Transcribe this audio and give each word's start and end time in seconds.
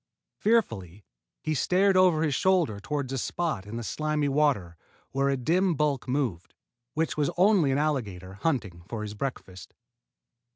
Fearfully 0.39 1.05
he 1.43 1.53
stared 1.53 1.95
over 1.95 2.23
his 2.23 2.33
shoulder 2.33 2.79
toward 2.79 3.11
a 3.11 3.19
spot 3.19 3.67
in 3.67 3.77
the 3.77 3.83
slimy 3.83 4.27
water 4.29 4.75
where 5.11 5.29
a 5.29 5.37
dim 5.37 5.75
bulk 5.75 6.07
moved, 6.07 6.55
which 6.95 7.17
was 7.17 7.29
only 7.37 7.71
an 7.71 7.77
alligator 7.77 8.33
hunting 8.33 8.81
for 8.89 9.03
his 9.03 9.13
breakfast. 9.13 9.75